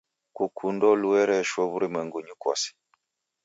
[0.35, 2.67] Kukundo luereshwe w'urumwengunyi kose.